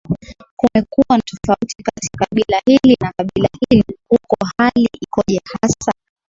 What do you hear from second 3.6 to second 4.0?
hili